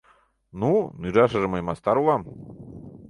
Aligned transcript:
Ну, 0.59 0.71
нӱжашыже 1.01 1.47
мый 1.51 1.61
мастар 1.67 1.95
улам. 2.01 2.21